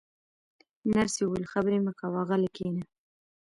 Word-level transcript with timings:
نرسې 0.91 1.21
وویل: 1.23 1.45
خبرې 1.53 1.79
مه 1.85 1.93
کوه، 1.99 2.21
غلی 2.29 2.49
کښېنه. 2.55 2.83